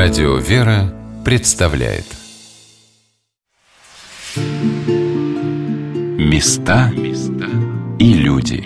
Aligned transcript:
Радио 0.00 0.36
«Вера» 0.36 0.94
представляет 1.24 2.04
Места 6.16 6.92
и 7.98 8.12
люди 8.12 8.62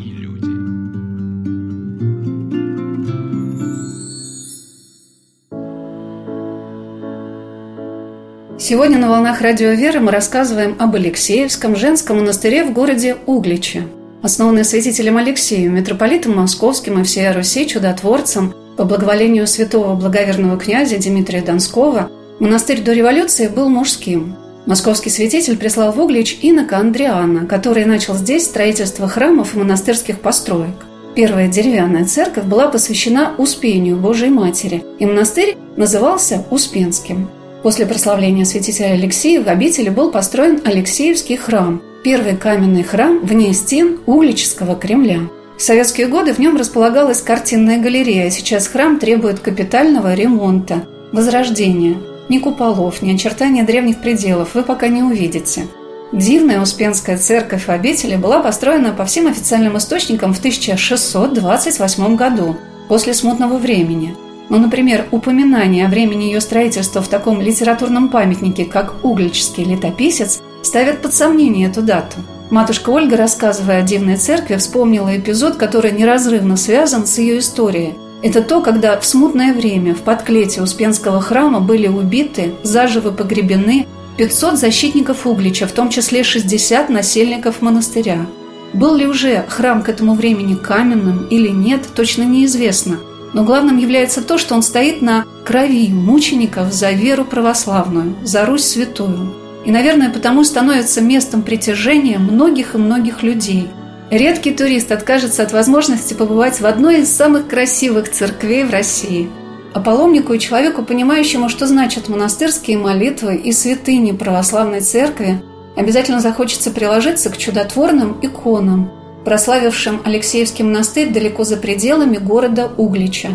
Сегодня 8.59 8.99
на 8.99 9.09
«Волнах 9.09 9.41
Радио 9.41 9.71
Веры» 9.71 10.01
мы 10.01 10.11
рассказываем 10.11 10.77
об 10.79 10.95
Алексеевском 10.97 11.77
женском 11.77 12.19
монастыре 12.19 12.63
в 12.65 12.75
городе 12.75 13.17
Угличе. 13.25 13.89
Основанный 14.23 14.67
святителем 14.67 15.17
Алексеем, 15.17 15.77
митрополитом 15.77 16.37
Московским 16.37 17.01
и 17.01 17.05
всей 17.05 17.33
Руси 17.33 17.67
чудотворцем– 17.67 18.53
по 18.77 18.85
благоволению 18.85 19.47
святого 19.47 19.95
благоверного 19.95 20.59
князя 20.59 20.99
Дмитрия 20.99 21.43
Донского 21.43 22.11
монастырь 22.41 22.83
до 22.83 22.93
революции 22.93 23.49
был 23.49 23.69
мужским. 23.69 24.37
Московский 24.67 25.11
святитель 25.11 25.57
прислал 25.57 25.93
в 25.93 26.01
Углич 26.01 26.39
инока 26.43 26.79
Андриана, 26.79 27.47
который 27.47 27.85
начал 27.85 28.15
здесь 28.15 28.45
строительство 28.45 29.09
храмов 29.09 29.55
и 29.55 29.59
монастырских 29.59 30.21
построек. 30.21 30.75
Первая 31.15 31.49
деревянная 31.49 32.07
церковь 32.07 32.45
была 32.45 32.69
посвящена 32.69 33.35
Успению 33.37 33.97
Божией 33.97 34.31
Матери, 34.31 34.83
и 34.99 35.05
монастырь 35.05 35.57
назывался 35.77 36.45
Успенским. 36.51 37.29
После 37.63 37.87
прославления 37.87 38.45
святителя 38.45 38.93
Алексея 38.93 39.43
в 39.43 39.49
обители 39.49 39.89
был 39.89 40.11
построен 40.11 40.61
Алексеевский 40.65 41.37
храм, 41.37 41.83
первый 42.03 42.37
каменный 42.37 42.83
храм 42.83 43.21
вне 43.25 43.53
стен 43.53 43.99
Углического 44.07 44.75
Кремля– 44.75 45.21
в 45.57 45.63
советские 45.63 46.09
годы 46.09 46.33
в 46.33 46.39
нем 46.39 46.57
располагалась 46.57 47.23
картинная 47.23 47.79
галерея, 47.79 48.31
сейчас 48.31 48.67
храм 48.67 48.99
требует 48.99 49.41
капитального 49.41 50.15
ремонта, 50.15 50.85
возрождения. 51.13 51.99
Ни 52.29 52.39
куполов, 52.39 53.03
ни 53.03 53.15
очертания 53.15 53.65
древних 53.65 54.01
пределов 54.01 54.55
вы 54.55 54.63
пока 54.63 54.89
не 54.89 55.03
увидите. 55.03 55.67
Дивная 56.13 56.61
Успенская 56.61 57.17
церковь 57.17 57.69
обители 57.69 58.17
была 58.17 58.41
построена 58.41 58.93
по 58.93 59.05
всем 59.05 59.29
официальным 59.29 59.79
источникам 59.79 60.35
в 60.35 60.39
1628 60.39 62.17
году, 62.17 62.57
после 62.89 63.15
смутного 63.15 63.59
времени. 63.59 64.15
Но, 64.49 64.59
например, 64.59 65.07
упоминание 65.11 65.87
о 65.87 65.89
времени 65.89 66.25
ее 66.25 66.41
строительства 66.41 67.01
в 67.01 67.09
таком 67.09 67.41
литературном 67.41 68.09
памятнике, 68.09 68.65
как 68.65 69.05
Угличский 69.05 69.65
летописец, 69.65 70.43
ставят 70.63 71.01
под 71.01 71.15
сомнение 71.15 71.69
эту 71.69 71.83
дату– 71.83 72.17
Матушка 72.53 72.91
Ольга, 72.91 73.17
рассказывая 73.17 73.79
о 73.79 73.83
дивной 73.83 74.19
церкви, 74.19 74.57
вспомнила 74.57 75.17
эпизод, 75.17 75.57
который 75.57 75.91
неразрывно 75.91 76.59
связан 76.59 77.07
с 77.07 77.17
ее 77.17 77.39
историей. 77.39 77.95
Это 78.23 78.43
то, 78.43 78.61
когда 78.61 79.01
в 79.01 79.07
смутное 79.07 79.55
время 79.55 79.95
в 79.95 80.03
подклете 80.03 80.61
Успенского 80.61 81.23
храма 81.23 81.61
были 81.61 81.89
убиты, 81.89 82.53
заживо 82.63 83.11
погребены 83.11 83.87
500 84.19 84.59
защитников 84.59 85.27
Углича, 85.27 85.67
в 85.67 85.73
том 85.73 85.89
числе 85.89 86.25
60 86.25 86.91
насельников 86.91 87.63
монастыря. 87.63 88.27
Был 88.75 88.97
ли 88.97 89.07
уже 89.07 89.47
храм 89.49 89.83
к 89.83 89.89
этому 89.89 90.13
времени 90.13 90.55
каменным 90.55 91.29
или 91.29 91.49
нет, 91.49 91.89
точно 91.95 92.25
неизвестно. 92.25 92.99
Но 93.33 93.45
главным 93.45 93.79
является 93.79 94.21
то, 94.21 94.37
что 94.37 94.55
он 94.55 94.61
стоит 94.61 95.01
на 95.01 95.25
крови 95.47 95.89
мучеников 95.89 96.71
за 96.71 96.91
веру 96.91 97.25
православную, 97.25 98.15
за 98.23 98.45
Русь 98.45 98.65
святую. 98.65 99.42
И, 99.65 99.71
наверное, 99.71 100.11
потому 100.11 100.45
становится 100.45 101.01
местом 101.01 101.43
притяжения 101.43 102.19
многих 102.19 102.75
и 102.75 102.79
многих 102.79 103.23
людей. 103.23 103.69
Редкий 104.11 104.51
турист 104.51 104.91
откажется 104.93 105.43
от 105.43 105.53
возможности 105.53 106.15
побывать 106.15 106.61
в 106.61 106.67
одной 106.67 107.01
из 107.01 107.15
самых 107.15 107.49
красивых 107.49 108.11
церквей 108.11 108.65
в 108.65 108.71
России. 108.71 109.31
А 109.73 109.81
паломнику 109.81 110.35
и 110.35 110.39
человеку, 110.39 110.83
понимающему, 110.83 111.49
что 111.49 111.67
значат 111.67 112.09
монастырские 112.09 112.77
молитвы 112.77 113.37
и 113.37 113.53
святыни 113.53 114.13
православной 114.13 114.81
церкви, 114.81 115.41
обязательно 115.77 116.21
захочется 116.21 116.71
приложиться 116.71 117.31
к 117.31 117.39
чудотворным 117.39 118.19
иконам, 118.21 118.91
прославившим 119.25 120.03
Алексеевский 120.05 120.65
монастырь 120.65 121.11
далеко 121.11 121.45
за 121.45 121.57
пределами 121.57 122.19
города 122.19 122.71
Углича. 122.77 123.31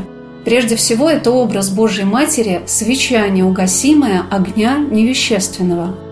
Прежде 0.45 0.75
всего, 0.75 1.09
это 1.09 1.31
образ 1.31 1.69
Божьей 1.69 2.05
Матери, 2.05 2.61
свеча 2.67 3.27
неугасимая 3.29 4.25
огня 4.29 4.77
невещественного– 4.77 5.95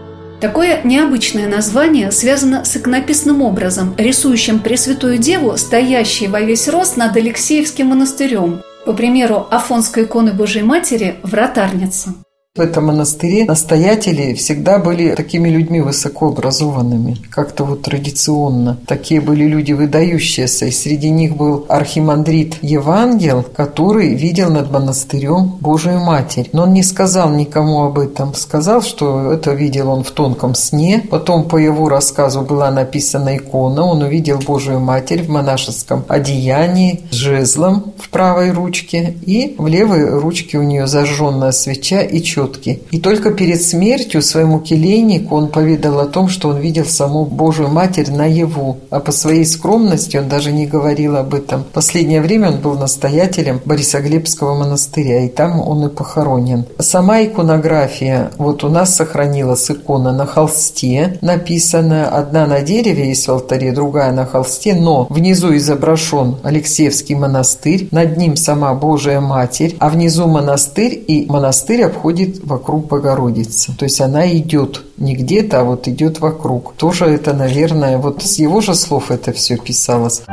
Такое 0.45 0.79
необычное 0.83 1.47
название 1.47 2.11
связано 2.11 2.65
с 2.65 2.77
иконописным 2.77 3.41
образом, 3.41 3.95
рисующим 3.97 4.59
Пресвятую 4.59 5.17
Деву, 5.17 5.57
стоящей 5.57 6.27
во 6.27 6.39
весь 6.39 6.67
рост 6.67 6.97
над 6.97 7.17
Алексеевским 7.17 7.87
монастырем, 7.87 8.61
по 8.85 8.93
примеру 8.93 9.47
Афонской 9.49 10.03
иконы 10.03 10.33
Божьей 10.33 10.61
Матери 10.61 11.15
«Вратарница». 11.23 12.13
В 12.57 12.61
этом 12.61 12.85
монастыре 12.85 13.43
настоятели 13.43 14.33
всегда 14.33 14.79
были 14.79 15.13
такими 15.13 15.49
людьми 15.49 15.81
высокообразованными, 15.81 17.17
как-то 17.29 17.65
вот 17.65 17.81
традиционно. 17.81 18.77
Такие 18.87 19.19
были 19.19 19.43
люди 19.43 19.73
выдающиеся, 19.73 20.67
и 20.67 20.71
среди 20.71 21.09
них 21.09 21.35
был 21.35 21.65
архимандрит 21.67 22.59
Евангел, 22.61 23.43
который 23.43 24.13
видел 24.13 24.49
над 24.49 24.71
монастырем 24.71 25.57
Божию 25.59 25.99
Матерь. 25.99 26.47
Но 26.53 26.63
он 26.63 26.71
не 26.71 26.83
сказал 26.83 27.29
никому 27.31 27.83
об 27.83 27.99
этом, 27.99 28.33
сказал, 28.33 28.81
что 28.81 29.33
это 29.33 29.51
видел 29.51 29.89
он 29.89 30.05
в 30.05 30.11
тонком 30.11 30.55
сне. 30.55 31.03
Потом 31.09 31.49
по 31.49 31.57
его 31.57 31.89
рассказу 31.89 32.39
была 32.39 32.71
написана 32.71 33.35
икона, 33.35 33.83
он 33.83 34.01
увидел 34.01 34.39
Божию 34.39 34.79
Матерь 34.79 35.23
в 35.23 35.29
монашеском 35.29 36.05
одеянии 36.07 37.01
с 37.11 37.15
жезлом 37.15 37.91
в 37.97 38.07
правой 38.07 38.51
ручке, 38.51 39.17
и 39.25 39.55
в 39.57 39.67
левой 39.67 40.09
ручке 40.17 40.57
у 40.57 40.63
нее 40.63 40.87
зажженная 40.87 41.51
свеча 41.51 41.99
и 41.99 42.21
четко 42.21 42.44
четки. 42.45 42.81
И 42.91 42.99
только 42.99 43.31
перед 43.31 43.61
смертью 43.61 44.21
своему 44.21 44.59
келейнику 44.59 45.35
он 45.35 45.47
поведал 45.49 45.99
о 45.99 46.05
том, 46.05 46.29
что 46.29 46.49
он 46.49 46.57
видел 46.57 46.85
саму 46.85 47.25
Божию 47.25 47.69
Матерь 47.69 48.11
наяву, 48.11 48.77
а 48.89 48.99
по 48.99 49.11
своей 49.11 49.45
скромности 49.45 50.17
он 50.17 50.29
даже 50.29 50.51
не 50.51 50.65
говорил 50.65 51.15
об 51.17 51.33
этом. 51.33 51.63
Последнее 51.73 52.21
время 52.21 52.49
он 52.49 52.57
был 52.57 52.77
настоятелем 52.77 53.61
Борисоглебского 53.65 54.55
монастыря, 54.55 55.25
и 55.25 55.29
там 55.29 55.59
он 55.59 55.85
и 55.85 55.89
похоронен. 55.89 56.65
Сама 56.79 57.23
иконография, 57.23 58.31
вот 58.37 58.63
у 58.63 58.69
нас 58.69 58.95
сохранилась 58.95 59.69
икона 59.69 60.11
на 60.11 60.25
холсте, 60.25 61.17
написанная 61.21 62.07
одна 62.07 62.45
на 62.45 62.61
дереве 62.61 63.09
есть 63.09 63.27
в 63.27 63.31
алтаре, 63.31 63.71
другая 63.71 64.11
на 64.11 64.25
холсте, 64.25 64.75
но 64.75 65.07
внизу 65.09 65.55
изображен 65.55 66.37
Алексеевский 66.43 67.15
монастырь, 67.15 67.87
над 67.91 68.17
ним 68.17 68.35
сама 68.35 68.73
Божия 68.73 69.19
Матерь, 69.19 69.75
а 69.79 69.89
внизу 69.89 70.27
монастырь, 70.27 71.03
и 71.07 71.25
монастырь 71.27 71.83
обходит 71.83 72.34
вокруг 72.43 72.87
Богородицы. 72.87 73.75
То 73.77 73.85
есть 73.85 74.01
она 74.01 74.31
идет 74.31 74.83
не 74.97 75.15
где-то, 75.15 75.61
а 75.61 75.63
вот 75.63 75.87
идет 75.87 76.19
вокруг. 76.19 76.73
Тоже 76.75 77.05
это, 77.05 77.33
наверное, 77.33 77.97
вот 77.97 78.23
с 78.23 78.39
его 78.39 78.61
же 78.61 78.75
слов 78.75 79.11
это 79.11 79.31
все 79.33 79.57
писалось. 79.57 80.23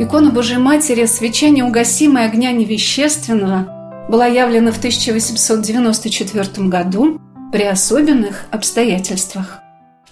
Икона 0.00 0.30
Божьей 0.30 0.58
Матери 0.58 1.06
«Свеча 1.06 1.48
неугасимая 1.50 2.28
огня 2.28 2.52
невещественного» 2.52 4.06
была 4.08 4.26
явлена 4.26 4.72
в 4.72 4.78
1894 4.78 6.68
году 6.68 7.20
при 7.52 7.64
особенных 7.64 8.44
обстоятельствах. 8.50 9.60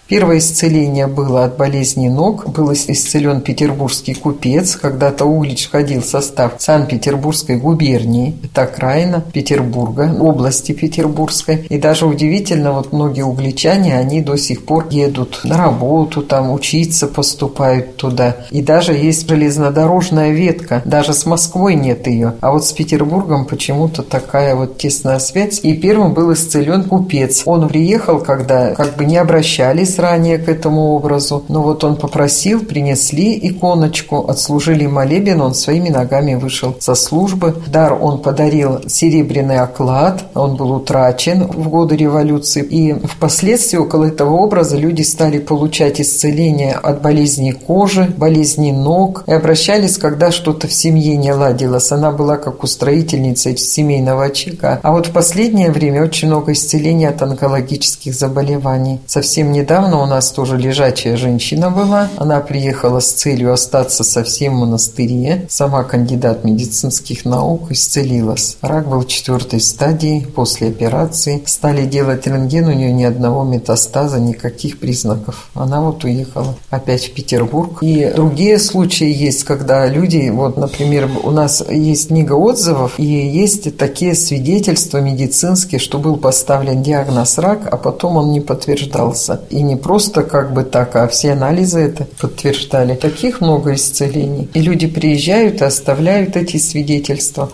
Первое 0.07 0.37
исцеление 0.37 1.07
было 1.07 1.43
от 1.43 1.57
болезни 1.57 2.07
ног. 2.07 2.47
Был 2.47 2.71
исцелен 2.71 3.41
петербургский 3.41 4.13
купец. 4.13 4.77
Когда-то 4.77 5.25
Углич 5.25 5.67
входил 5.67 6.01
в 6.01 6.05
состав 6.05 6.53
Санкт-Петербургской 6.59 7.57
губернии. 7.57 8.37
Это 8.41 8.63
окраина 8.63 9.21
Петербурга, 9.33 10.15
области 10.17 10.71
Петербургской. 10.71 11.65
И 11.67 11.77
даже 11.77 12.05
удивительно, 12.05 12.71
вот 12.71 12.93
многие 12.93 13.23
угличане, 13.23 13.97
они 13.97 14.21
до 14.21 14.37
сих 14.37 14.65
пор 14.65 14.87
едут 14.91 15.41
на 15.43 15.57
работу, 15.57 16.21
там 16.21 16.53
учиться 16.53 17.07
поступают 17.07 17.97
туда. 17.97 18.37
И 18.49 18.61
даже 18.61 18.93
есть 18.93 19.27
железнодорожная 19.27 20.31
ветка. 20.31 20.81
Даже 20.85 21.11
с 21.11 21.25
Москвой 21.25 21.75
нет 21.75 22.07
ее. 22.07 22.35
А 22.39 22.51
вот 22.51 22.65
с 22.65 22.71
Петербургом 22.71 23.43
почему-то 23.43 24.03
такая 24.03 24.55
вот 24.55 24.77
тесная 24.77 25.19
связь. 25.19 25.59
И 25.63 25.73
первым 25.73 26.13
был 26.13 26.31
исцелен 26.31 26.85
купец. 26.85 27.43
Он 27.45 27.67
приехал, 27.67 28.19
когда 28.19 28.73
как 28.73 28.95
бы 28.95 29.03
не 29.03 29.17
обращались 29.17 29.96
ранее 29.99 30.37
к 30.37 30.49
этому 30.49 30.93
образу. 30.95 31.43
Но 31.47 31.61
вот 31.61 31.83
он 31.83 31.95
попросил, 31.95 32.61
принесли 32.61 33.37
иконочку, 33.41 34.27
отслужили 34.27 34.85
молебен, 34.85 35.41
он 35.41 35.53
своими 35.53 35.89
ногами 35.89 36.35
вышел 36.35 36.75
со 36.79 36.95
службы. 36.95 37.55
Дар 37.67 37.97
он 37.99 38.19
подарил 38.19 38.81
серебряный 38.87 39.59
оклад, 39.59 40.23
он 40.33 40.55
был 40.55 40.71
утрачен 40.71 41.47
в 41.47 41.69
годы 41.69 41.95
революции. 41.95 42.63
И 42.63 42.93
впоследствии 42.93 43.77
около 43.77 44.05
этого 44.05 44.33
образа 44.33 44.77
люди 44.77 45.01
стали 45.01 45.39
получать 45.39 46.01
исцеление 46.01 46.73
от 46.73 47.01
болезней 47.01 47.53
кожи, 47.53 48.13
болезней 48.17 48.71
ног 48.71 49.23
и 49.27 49.31
обращались, 49.31 49.97
когда 49.97 50.31
что-то 50.31 50.67
в 50.67 50.73
семье 50.73 51.15
не 51.17 51.31
ладилось. 51.31 51.91
Она 51.91 52.11
была 52.11 52.37
как 52.37 52.63
устроительница 52.63 53.55
семейного 53.55 54.25
очага. 54.25 54.79
А 54.83 54.91
вот 54.91 55.07
в 55.07 55.11
последнее 55.11 55.71
время 55.71 56.03
очень 56.03 56.27
много 56.27 56.51
исцеления 56.51 57.09
от 57.09 57.21
онкологических 57.21 58.13
заболеваний. 58.13 58.99
Совсем 59.05 59.51
недавно 59.51 59.86
недавно 59.87 60.03
у 60.03 60.05
нас 60.05 60.31
тоже 60.31 60.57
лежачая 60.57 61.15
женщина 61.17 61.69
была. 61.69 62.09
Она 62.17 62.41
приехала 62.41 62.99
с 62.99 63.11
целью 63.11 63.53
остаться 63.53 64.03
совсем 64.03 64.55
в 64.55 64.59
монастыре. 64.59 65.45
Сама 65.49 65.83
кандидат 65.83 66.43
медицинских 66.43 67.23
наук 67.25 67.71
исцелилась. 67.71 68.57
Рак 68.61 68.89
был 68.89 69.03
четвертой 69.03 69.61
стадии 69.61 70.27
после 70.35 70.67
операции. 70.67 71.41
Стали 71.45 71.85
делать 71.85 72.27
рентген, 72.27 72.67
у 72.67 72.73
нее 72.73 72.91
ни 72.91 73.03
одного 73.03 73.43
метастаза, 73.43 74.19
никаких 74.19 74.79
признаков. 74.79 75.49
Она 75.53 75.81
вот 75.81 76.03
уехала 76.03 76.55
опять 76.69 77.05
в 77.05 77.13
Петербург. 77.13 77.77
И 77.81 78.11
другие 78.13 78.59
случаи 78.59 79.09
есть, 79.09 79.43
когда 79.43 79.87
люди, 79.87 80.29
вот, 80.29 80.57
например, 80.57 81.09
у 81.23 81.31
нас 81.31 81.63
есть 81.69 82.09
книга 82.09 82.33
отзывов, 82.33 82.99
и 82.99 83.05
есть 83.05 83.77
такие 83.77 84.15
свидетельства 84.15 84.97
медицинские, 84.97 85.79
что 85.79 85.97
был 85.97 86.17
поставлен 86.17 86.83
диагноз 86.83 87.37
рак, 87.37 87.67
а 87.71 87.77
потом 87.77 88.17
он 88.17 88.31
не 88.31 88.41
подтверждался. 88.41 89.41
И 89.49 89.61
не 89.61 89.76
просто 89.77 90.23
как 90.23 90.53
бы 90.53 90.63
так, 90.63 90.95
а 90.95 91.07
все 91.07 91.31
анализы 91.31 91.79
это 91.79 92.05
подтверждали. 92.19 92.95
Таких 92.95 93.41
много 93.41 93.73
исцелений. 93.73 94.49
И 94.53 94.61
люди 94.61 94.87
приезжают 94.87 95.61
и 95.61 95.65
оставляют 95.65 96.35
эти 96.35 96.57
свидетельства. 96.57 97.51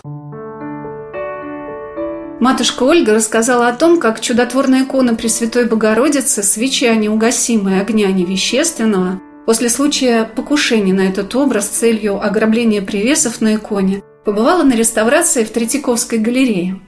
Матушка 2.40 2.82
Ольга 2.82 3.14
рассказала 3.14 3.68
о 3.68 3.72
том, 3.72 3.98
как 3.98 4.20
чудотворная 4.20 4.84
икона 4.84 5.14
Пресвятой 5.14 5.66
Богородицы, 5.66 6.42
свеча 6.42 6.94
неугасимая 6.94 7.80
огня 7.80 8.10
невещественного, 8.12 9.20
после 9.46 9.70
случая 9.70 10.24
покушения 10.24 10.92
на 10.92 11.08
этот 11.08 11.34
образ 11.36 11.66
с 11.66 11.78
целью 11.78 12.22
ограбления 12.22 12.82
привесов 12.82 13.40
на 13.40 13.54
иконе, 13.54 14.02
побывала 14.24 14.62
на 14.62 14.74
реставрации 14.74 15.44
в 15.44 15.50
Третьяковской 15.50 16.18
галерее 16.18 16.80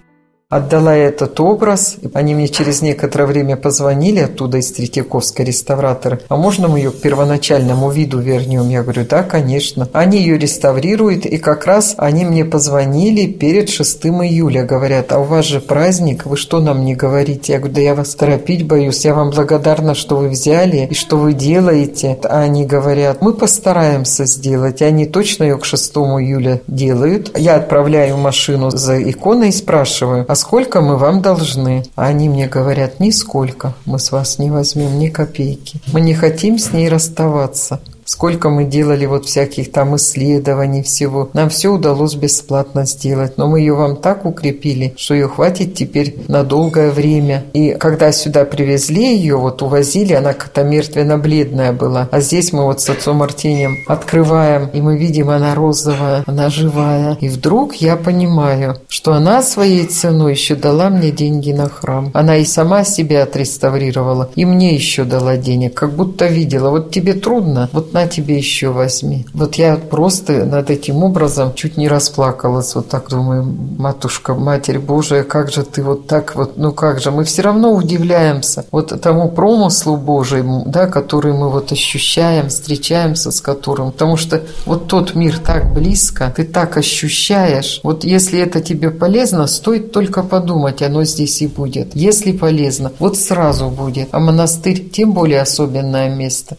отдала 0.48 0.94
этот 0.94 1.40
образ. 1.40 1.96
Они 2.14 2.32
мне 2.34 2.46
через 2.46 2.80
некоторое 2.80 3.26
время 3.26 3.56
позвонили 3.56 4.20
оттуда 4.20 4.58
из 4.58 4.70
Третьяковской 4.70 5.44
реставраторы. 5.44 6.20
А 6.28 6.36
можно 6.36 6.68
мы 6.68 6.78
ее 6.78 6.92
к 6.92 7.00
первоначальному 7.00 7.90
виду 7.90 8.20
вернем? 8.20 8.68
Я 8.68 8.82
говорю, 8.84 9.04
да, 9.08 9.24
конечно. 9.24 9.88
Они 9.92 10.18
ее 10.18 10.38
реставрируют, 10.38 11.26
и 11.26 11.38
как 11.38 11.66
раз 11.66 11.96
они 11.98 12.24
мне 12.24 12.44
позвонили 12.44 13.26
перед 13.26 13.70
6 13.70 14.06
июля. 14.06 14.62
Говорят, 14.64 15.10
а 15.10 15.18
у 15.18 15.24
вас 15.24 15.46
же 15.46 15.60
праздник, 15.60 16.26
вы 16.26 16.36
что 16.36 16.60
нам 16.60 16.84
не 16.84 16.94
говорите? 16.94 17.54
Я 17.54 17.58
говорю, 17.58 17.74
да 17.74 17.80
я 17.80 17.94
вас 17.96 18.14
торопить 18.14 18.64
боюсь. 18.64 19.04
Я 19.04 19.14
вам 19.14 19.30
благодарна, 19.30 19.96
что 19.96 20.16
вы 20.16 20.28
взяли 20.28 20.86
и 20.88 20.94
что 20.94 21.16
вы 21.16 21.32
делаете. 21.32 22.18
А 22.22 22.42
они 22.42 22.64
говорят, 22.64 23.20
мы 23.20 23.34
постараемся 23.34 24.26
сделать. 24.26 24.80
Они 24.80 25.06
точно 25.06 25.42
ее 25.42 25.58
к 25.58 25.64
6 25.64 25.96
июля 25.96 26.60
делают. 26.68 27.36
Я 27.36 27.56
отправляю 27.56 28.16
машину 28.16 28.70
за 28.70 29.02
иконой 29.02 29.48
и 29.48 29.52
спрашиваю, 29.52 30.24
а 30.28 30.35
сколько 30.36 30.80
мы 30.80 30.96
вам 30.96 31.22
должны? 31.22 31.84
А 31.96 32.06
они 32.06 32.28
мне 32.28 32.46
говорят, 32.46 33.00
нисколько, 33.00 33.74
мы 33.84 33.98
с 33.98 34.12
вас 34.12 34.38
не 34.38 34.50
возьмем 34.50 34.98
ни 34.98 35.08
копейки. 35.08 35.80
Мы 35.92 36.00
не 36.00 36.14
хотим 36.14 36.58
с 36.58 36.72
ней 36.72 36.88
расставаться. 36.88 37.80
Сколько 38.06 38.50
мы 38.50 38.64
делали 38.64 39.04
вот 39.04 39.26
всяких 39.26 39.72
там 39.72 39.96
исследований 39.96 40.82
всего. 40.84 41.28
Нам 41.32 41.48
все 41.48 41.70
удалось 41.70 42.14
бесплатно 42.14 42.86
сделать, 42.86 43.36
но 43.36 43.48
мы 43.48 43.58
ее 43.58 43.74
вам 43.74 43.96
так 43.96 44.24
укрепили, 44.24 44.94
что 44.96 45.14
ее 45.14 45.26
хватит 45.26 45.74
теперь 45.74 46.16
на 46.28 46.44
долгое 46.44 46.92
время. 46.92 47.44
И 47.52 47.72
когда 47.72 48.12
сюда 48.12 48.44
привезли 48.44 49.16
ее, 49.16 49.36
вот 49.36 49.60
увозили, 49.60 50.12
она 50.12 50.34
как-то 50.34 50.62
мертвенно-бледная 50.62 51.72
была. 51.72 52.08
А 52.12 52.20
здесь 52.20 52.52
мы 52.52 52.64
вот 52.64 52.80
с 52.80 52.88
отцом 52.88 53.24
Артением 53.24 53.76
открываем, 53.88 54.70
и 54.72 54.80
мы 54.80 54.96
видим, 54.96 55.30
она 55.30 55.56
розовая, 55.56 56.22
она 56.26 56.48
живая. 56.48 57.18
И 57.20 57.28
вдруг 57.28 57.74
я 57.74 57.96
понимаю, 57.96 58.76
что 58.88 59.14
она 59.14 59.42
своей 59.42 59.84
ценой 59.84 60.32
еще 60.32 60.54
дала 60.54 60.90
мне 60.90 61.10
деньги 61.10 61.50
на 61.50 61.68
храм. 61.68 62.12
Она 62.14 62.36
и 62.36 62.44
сама 62.44 62.84
себя 62.84 63.24
отреставрировала, 63.24 64.30
и 64.36 64.44
мне 64.44 64.76
еще 64.76 65.02
дала 65.02 65.36
денег, 65.36 65.74
как 65.74 65.92
будто 65.92 66.26
видела. 66.26 66.70
Вот 66.70 66.92
тебе 66.92 67.14
трудно, 67.14 67.68
вот 67.72 67.95
на 67.96 68.06
тебе 68.06 68.36
еще 68.36 68.68
возьми. 68.68 69.24
Вот 69.32 69.54
я 69.54 69.76
просто 69.76 70.44
над 70.44 70.68
этим 70.68 71.02
образом 71.02 71.54
чуть 71.54 71.78
не 71.78 71.88
расплакалась. 71.88 72.74
Вот 72.74 72.90
так 72.90 73.08
думаю, 73.08 73.42
матушка, 73.78 74.34
Матерь 74.34 74.78
Божия, 74.78 75.22
как 75.22 75.50
же 75.50 75.62
ты 75.62 75.82
вот 75.82 76.06
так 76.06 76.34
вот, 76.36 76.58
ну 76.58 76.72
как 76.72 77.00
же, 77.00 77.10
мы 77.10 77.24
все 77.24 77.40
равно 77.40 77.72
удивляемся 77.72 78.66
вот 78.70 79.00
тому 79.00 79.30
промыслу 79.30 79.96
Божьему, 79.96 80.64
да, 80.66 80.86
который 80.88 81.32
мы 81.32 81.48
вот 81.48 81.72
ощущаем, 81.72 82.48
встречаемся 82.48 83.30
с 83.30 83.40
которым. 83.40 83.92
Потому 83.92 84.18
что 84.18 84.42
вот 84.66 84.88
тот 84.88 85.14
мир 85.14 85.38
так 85.38 85.72
близко, 85.72 86.30
ты 86.36 86.44
так 86.44 86.76
ощущаешь. 86.76 87.80
Вот 87.82 88.04
если 88.04 88.38
это 88.38 88.60
тебе 88.60 88.90
полезно, 88.90 89.46
стоит 89.46 89.90
только 89.92 90.22
подумать, 90.22 90.82
оно 90.82 91.04
здесь 91.04 91.40
и 91.40 91.46
будет. 91.46 91.96
Если 91.96 92.32
полезно, 92.32 92.92
вот 92.98 93.16
сразу 93.16 93.70
будет. 93.70 94.08
А 94.12 94.20
монастырь 94.20 94.90
тем 94.90 95.12
более 95.12 95.40
особенное 95.40 96.14
место. 96.14 96.58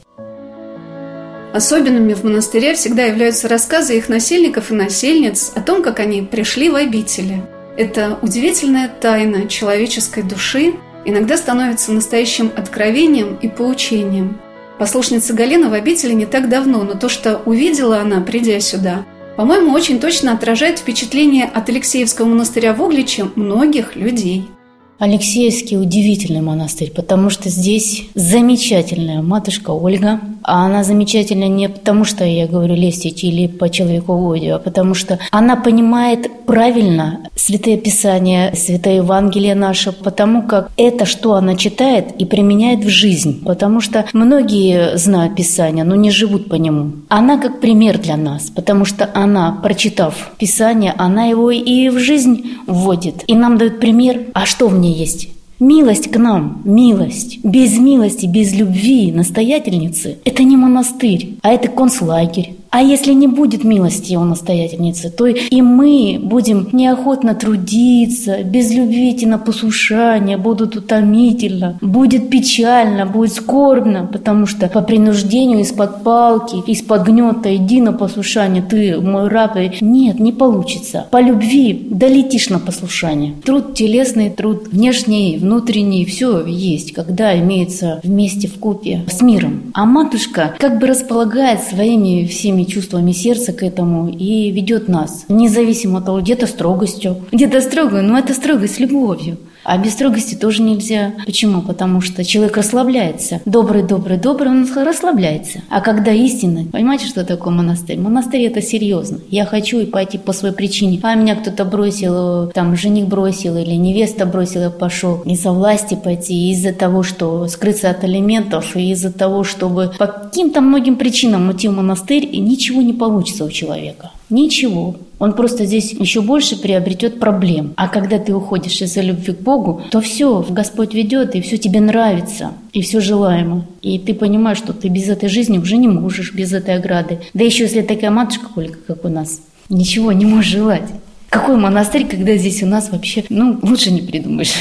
Особенными 1.58 2.14
в 2.14 2.24
монастыре 2.24 2.76
всегда 2.76 3.06
являются 3.06 3.48
рассказы 3.48 3.98
их 3.98 4.10
насельников 4.10 4.70
и 4.70 4.76
насельниц 4.76 5.54
о 5.56 5.62
том, 5.62 5.82
как 5.82 6.00
они 6.00 6.22
пришли 6.22 6.70
в 6.70 6.76
обители. 6.76 7.42
Это 7.76 8.20
удивительная 8.22 8.88
тайна 8.88 9.48
человеческой 9.48 10.22
души 10.22 10.76
иногда 11.04 11.36
становится 11.36 11.94
настоящим 11.94 12.52
откровением 12.56 13.40
и 13.42 13.48
поучением. 13.48 14.40
Послушница 14.78 15.34
Галина 15.34 15.70
в 15.70 15.74
обители 15.74 16.14
не 16.14 16.28
так 16.28 16.48
давно, 16.48 16.84
но 16.84 16.94
то, 16.94 17.10
что 17.10 17.42
увидела 17.44 18.02
она, 18.02 18.22
придя 18.22 18.60
сюда, 18.60 19.04
по-моему, 19.36 19.74
очень 19.74 20.00
точно 20.00 20.34
отражает 20.34 20.78
впечатление 20.78 21.46
от 21.46 21.70
Алексеевского 21.70 22.28
монастыря 22.28 22.76
в 22.76 22.84
Угличе 22.84 23.32
многих 23.36 23.96
людей– 23.96 24.48
Алексеевский 25.00 25.80
удивительный 25.80 26.42
монастырь, 26.42 26.92
потому 26.92 27.30
что 27.30 27.50
здесь 27.50 28.06
замечательная 28.16 29.22
матушка 29.22 29.70
Ольга. 29.70 30.20
А 30.48 30.66
она 30.66 30.86
замечательная 30.86 31.50
не 31.50 31.68
потому, 31.68 32.06
что 32.06 32.24
я 32.24 32.48
говорю 32.48 32.74
лестить 32.74 33.22
или 33.22 33.48
по 33.48 33.70
человеководию, 33.70 34.56
а 34.56 34.60
потому 34.60 34.94
что 34.94 35.20
она 35.30 35.58
понимает 35.58 36.46
правильно 36.46 37.20
Святое 37.36 37.76
Писание, 37.76 38.56
Святое 38.56 38.96
Евангелие 38.96 39.56
наше, 39.56 39.92
потому 39.92 40.44
как 40.44 40.72
это, 40.78 41.06
что 41.06 41.34
она 41.34 41.56
читает 41.56 42.14
и 42.18 42.24
применяет 42.24 42.86
в 42.86 42.88
жизнь. 42.88 43.44
Потому 43.46 43.82
что 43.82 44.06
многие 44.14 44.98
знают 44.98 45.36
Писание, 45.36 45.84
но 45.84 45.96
не 45.96 46.12
живут 46.12 46.48
по 46.48 46.56
нему. 46.56 46.94
Она 47.10 47.38
как 47.38 47.60
пример 47.60 47.98
для 47.98 48.16
нас, 48.16 48.50
потому 48.50 48.86
что 48.86 49.10
она, 49.14 49.60
прочитав 49.62 50.32
Писание, 50.40 50.94
она 50.98 51.26
его 51.26 51.52
и 51.52 51.90
в 51.90 52.00
жизнь 52.00 52.52
вводит. 52.68 53.26
И 53.28 53.36
нам 53.36 53.58
дает 53.58 53.82
пример, 53.82 54.28
а 54.34 54.46
что 54.46 54.70
в 54.70 54.80
ней 54.80 54.94
есть. 54.94 55.28
Милость 55.60 56.12
к 56.12 56.18
нам, 56.18 56.62
милость. 56.66 57.40
Без 57.44 57.80
милости, 57.80 58.28
без 58.28 58.54
любви 58.54 59.12
настоятельницы– 59.12 60.20
это 60.24 60.44
не 60.44 60.56
монастырь, 60.56 61.38
а 61.42 61.50
это 61.50 61.68
концлагерь. 61.68 62.57
А 62.70 62.82
если 62.82 63.14
не 63.14 63.28
будет 63.28 63.64
милости 63.64 64.16
у 64.16 64.24
настоятельницы, 64.24 65.10
то 65.10 65.26
и 65.26 65.62
мы 65.62 66.20
будем 66.22 66.70
неохотно 66.72 67.34
трудиться, 67.36 68.44
без 68.44 68.72
любви 68.72 69.12
идти 69.12 69.26
на 69.26 69.38
послушание, 69.38 70.38
будут 70.38 70.76
утомительно, 70.76 71.78
будет 71.82 72.30
печально, 72.30 73.06
будет 73.06 73.34
скорбно, 73.34 74.08
потому 74.12 74.46
что 74.46 74.68
по 74.68 74.82
принуждению 74.82 75.60
из-под 75.62 76.04
палки, 76.04 76.58
из-под 76.70 77.04
гнета 77.04 77.56
иди 77.56 77.82
на 77.82 77.94
послушание, 77.94 78.62
ты 78.62 79.00
мой 79.00 79.28
раб. 79.28 79.48
Нет, 79.82 80.20
не 80.20 80.34
получится. 80.34 81.08
По 81.10 81.22
любви 81.22 81.88
долетишь 81.90 82.50
на 82.50 82.60
послушание. 82.60 83.34
Труд 83.44 83.74
телесный, 83.74 84.30
труд 84.30 84.68
внешний, 84.72 85.38
внутренний, 85.38 86.06
все 86.06 86.46
есть, 86.46 86.92
когда 86.92 87.38
имеется 87.40 88.02
вместе 88.04 88.48
в 88.48 88.60
купе 88.60 89.04
с 89.10 89.22
миром. 89.22 89.72
А 89.74 89.86
матушка 89.86 90.56
как 90.60 90.80
бы 90.80 90.88
располагает 90.88 91.62
своими 91.62 92.26
всеми 92.26 92.57
всеми 92.58 92.64
чувствами 92.64 93.12
сердца 93.12 93.54
к 93.54 93.64
этому 93.64 94.10
и 94.10 94.52
ведет 94.52 94.88
нас. 94.88 95.26
Независимо 95.30 96.00
от 96.00 96.06
того, 96.06 96.22
где-то 96.22 96.48
строгостью, 96.48 97.18
где-то 97.32 97.62
строго, 97.62 98.02
но 98.02 98.18
это 98.18 98.34
строгость 98.34 98.76
с 98.76 98.80
любовью. 98.80 99.38
А 99.68 99.78
без 99.78 99.92
строгости 99.94 100.34
тоже 100.34 100.62
нельзя. 100.62 101.12
Почему? 101.26 101.62
Потому 101.62 102.00
что 102.00 102.24
человек 102.24 102.56
расслабляется. 102.56 103.42
Добрый, 103.44 103.84
добрый, 103.84 104.18
добрый, 104.18 104.50
он 104.50 104.66
расслабляется. 104.74 105.60
А 105.70 105.82
когда 105.82 106.14
истинно, 106.14 106.64
понимаете, 106.72 107.06
что 107.06 107.26
такое 107.26 107.54
монастырь? 107.54 108.00
Монастырь 108.00 108.44
это 108.44 108.62
серьезно. 108.62 109.20
Я 109.30 109.46
хочу 109.46 109.80
и 109.80 109.86
пойти 109.86 110.18
по 110.20 110.32
своей 110.32 110.56
причине. 110.56 111.02
А 111.04 111.16
меня 111.16 111.36
кто-то 111.36 111.66
бросил, 111.66 112.50
там 112.52 112.78
жених 112.78 113.08
бросил 113.08 113.58
или 113.58 113.74
невеста 113.74 114.26
бросила, 114.26 114.70
пошел 114.70 115.22
из-за 115.26 115.52
власти 115.52 116.00
пойти, 116.02 116.50
из-за 116.52 116.72
того, 116.72 117.04
что 117.04 117.46
скрыться 117.50 117.90
от 117.90 118.06
алиментов, 118.06 118.78
и 118.78 118.92
из-за 118.92 119.12
того, 119.12 119.44
чтобы 119.44 119.92
по 120.00 120.08
каким-то 120.08 120.62
многим 120.62 120.96
причинам 120.96 121.50
уйти 121.50 121.68
в 121.68 121.74
монастырь, 121.74 122.26
и 122.32 122.40
ничего 122.48 122.82
не 122.82 122.94
получится 122.94 123.46
у 123.46 123.52
человека. 123.52 124.12
Ничего. 124.30 124.96
Он 125.20 125.34
просто 125.34 125.66
здесь 125.66 125.94
еще 125.94 126.22
больше 126.22 126.60
приобретет 126.60 127.20
проблем. 127.20 127.74
А 127.76 127.88
когда 127.88 128.20
ты 128.20 128.34
уходишь 128.34 128.82
из-за 128.82 129.02
любви 129.02 129.34
к 129.34 129.40
Богу, 129.40 129.82
то 129.90 130.02
все, 130.02 130.46
Господь 130.50 130.94
ведет, 130.94 131.36
и 131.36 131.42
все 131.42 131.58
тебе 131.58 131.80
нравится, 131.80 132.52
и 132.74 132.82
все 132.82 133.00
желаемо. 133.00 133.66
И 133.82 134.00
ты 134.00 134.14
понимаешь, 134.14 134.58
что 134.58 134.74
ты 134.74 134.90
без 134.90 135.10
этой 135.10 135.30
жизни 135.30 135.58
уже 135.58 135.78
не 135.78 135.88
можешь, 135.88 136.34
без 136.34 136.54
этой 136.54 136.76
ограды. 136.76 137.20
Да 137.34 137.44
еще 137.44 137.64
если 137.64 137.82
такая 137.82 138.12
матушка, 138.12 138.48
Ольга, 138.56 138.78
как 138.86 139.06
у 139.06 139.10
нас, 139.10 139.42
ничего 139.70 140.12
не 140.12 140.26
можешь 140.26 140.52
желать. 140.52 140.90
Какой 141.30 141.58
монастырь, 141.58 142.06
когда 142.06 142.36
здесь 142.36 142.64
у 142.64 142.68
нас 142.68 142.90
вообще, 142.90 143.24
ну, 143.30 143.60
лучше 143.62 143.92
не 143.92 144.02
придумаешь. 144.02 144.54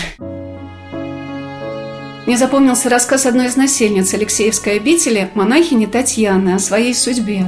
Мне 2.26 2.36
запомнился 2.36 2.88
рассказ 2.88 3.24
одной 3.24 3.46
из 3.46 3.56
насельниц 3.56 4.12
Алексеевской 4.12 4.78
обители, 4.78 5.28
монахини 5.34 5.86
Татьяны, 5.86 6.54
о 6.54 6.58
своей 6.58 6.92
судьбе. 6.92 7.46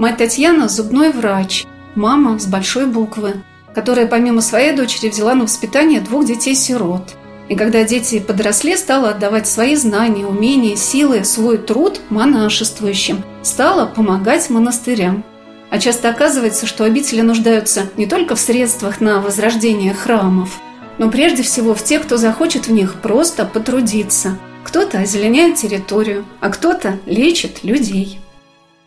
Мать 0.00 0.16
Татьяна– 0.16 0.66
зубной 0.70 1.10
врач, 1.10 1.66
мама 1.94 2.38
с 2.38 2.46
большой 2.46 2.86
буквы, 2.86 3.42
которая 3.74 4.06
помимо 4.06 4.40
своей 4.40 4.74
дочери 4.74 5.10
взяла 5.10 5.34
на 5.34 5.42
воспитание 5.42 6.00
двух 6.00 6.24
детей-сирот. 6.24 7.16
И 7.50 7.54
когда 7.54 7.84
дети 7.84 8.18
подросли, 8.18 8.78
стала 8.78 9.10
отдавать 9.10 9.46
свои 9.46 9.76
знания, 9.76 10.24
умения, 10.24 10.74
силы, 10.74 11.22
свой 11.24 11.58
труд 11.58 12.00
монашествующим, 12.08 13.22
стала 13.42 13.84
помогать 13.84 14.48
монастырям. 14.48 15.22
А 15.68 15.78
часто 15.78 16.08
оказывается, 16.08 16.66
что 16.66 16.84
обители 16.84 17.20
нуждаются 17.20 17.82
не 17.98 18.06
только 18.06 18.36
в 18.36 18.40
средствах 18.40 19.02
на 19.02 19.20
возрождение 19.20 19.92
храмов, 19.92 20.60
но 20.96 21.10
прежде 21.10 21.42
всего 21.42 21.74
в 21.74 21.84
тех, 21.84 22.04
кто 22.04 22.16
захочет 22.16 22.68
в 22.68 22.72
них 22.72 22.94
просто 23.02 23.44
потрудиться. 23.44 24.38
Кто-то 24.64 25.00
озеленяет 25.00 25.56
территорию, 25.56 26.24
а 26.40 26.48
кто-то 26.48 26.98
лечит 27.04 27.64
людей. 27.64 28.18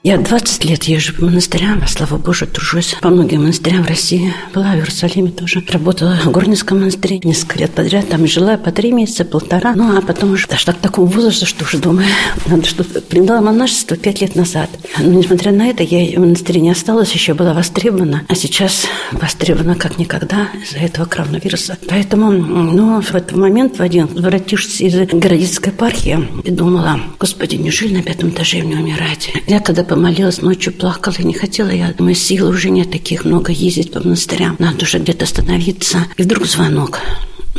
Я 0.05 0.17
20 0.17 0.65
лет 0.65 0.83
езжу 0.83 1.13
по 1.13 1.24
монастырям, 1.24 1.81
а 1.81 1.88
слава 1.88 2.17
Богу, 2.17 2.33
тружусь 2.33 2.93
по 3.01 3.07
многим 3.07 3.43
монастырям 3.43 3.83
в 3.83 3.88
России. 3.88 4.33
Была 4.53 4.74
в 4.74 4.75
Иерусалиме 4.75 5.31
тоже. 5.31 5.63
Работала 5.69 6.19
в 6.25 6.29
Горницком 6.29 6.81
монастыре 6.81 7.22
несколько 7.24 7.60
лет 7.60 7.72
подряд. 7.72 8.10
Там 8.10 8.27
жила 8.27 8.57
по 8.57 8.74
три 8.74 8.91
месяца, 8.91 9.24
полтора. 9.24 9.74
Ну, 9.74 9.98
а 9.98 10.01
потом 10.01 10.33
уже 10.33 10.45
дошла 10.48 10.74
к 10.74 10.79
такому 10.79 11.07
возрасту, 11.07 11.45
что 11.45 11.63
уже 11.63 11.77
думаю, 11.77 12.05
надо 12.48 12.65
что-то... 12.65 13.00
Приняла 13.00 13.39
монашество 13.39 13.95
пять 13.95 14.19
лет 14.19 14.36
назад. 14.36 14.69
Но, 15.00 15.05
несмотря 15.05 15.53
на 15.53 15.67
это, 15.67 15.83
я 15.83 16.19
в 16.19 16.19
монастыре 16.19 16.60
не 16.60 16.72
осталась, 16.72 17.13
еще 17.13 17.33
была 17.33 17.53
востребована. 17.53 18.24
А 18.27 18.36
сейчас 18.36 18.88
востребована 19.13 19.75
как 19.75 20.00
никогда 20.00 20.50
из-за 20.62 20.79
этого 20.79 21.05
коронавируса. 21.05 21.77
Поэтому, 21.88 22.29
ну, 22.29 23.01
в 23.01 23.15
этот 23.15 23.38
момент, 23.38 23.79
в 23.79 23.81
один, 23.81 24.07
воротившись 24.07 24.81
из 24.81 24.95
городецкой 25.13 25.72
епархии, 25.72 26.27
и 26.43 26.51
думала, 26.51 27.00
господи, 27.17 27.55
неужели 27.55 27.95
на 27.95 28.03
пятом 28.03 28.31
этаже 28.31 28.63
мне 28.63 28.75
умирать? 28.75 29.31
Я 29.48 29.62
когда 29.62 29.92
помолилась, 29.93 30.41
ночью 30.41 30.73
плакала, 30.73 31.13
не 31.19 31.35
хотела 31.35 31.69
я. 31.69 31.93
Мои 32.00 32.15
силы 32.15 32.50
уже 32.50 32.71
нет 32.71 32.89
таких 32.89 33.25
много 33.25 33.51
ездить 33.51 33.91
по 33.91 34.00
монастырям. 34.00 34.55
Надо 34.57 34.85
уже 34.85 34.97
где-то 34.97 35.25
остановиться. 35.25 36.07
И 36.17 36.23
вдруг 36.23 36.47
звонок. 36.47 37.00